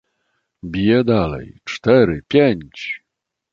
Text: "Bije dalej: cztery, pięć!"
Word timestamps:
"Bije 0.71 1.03
dalej: 1.03 1.57
cztery, 1.65 2.21
pięć!" 2.27 3.03